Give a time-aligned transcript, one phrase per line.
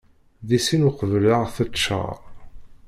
[0.47, 2.17] Di sin uqbel ad ɣ-teččar.